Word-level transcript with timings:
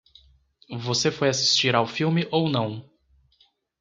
Você 0.79 1.11
foi 1.11 1.29
assistir 1.29 1.75
ao 1.75 1.85
filme 1.85 2.27
ou 2.31 2.49
não? 2.49 2.89